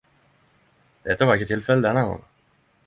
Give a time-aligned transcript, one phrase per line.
[1.09, 2.27] Dette var ikkje tilfelle denne gongen.